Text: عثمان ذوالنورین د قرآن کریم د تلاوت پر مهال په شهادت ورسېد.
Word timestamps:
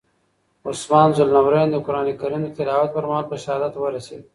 عثمان 0.67 1.09
ذوالنورین 1.17 1.67
د 1.71 1.75
قرآن 1.85 2.07
کریم 2.21 2.41
د 2.45 2.49
تلاوت 2.57 2.89
پر 2.93 3.03
مهال 3.09 3.25
په 3.29 3.35
شهادت 3.43 3.73
ورسېد. 3.77 4.21